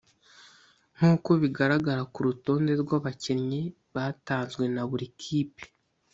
[0.95, 3.61] nkuko bigaragara ku rutonde rw’abakinnyi
[3.93, 5.63] batanzwe na buri kipe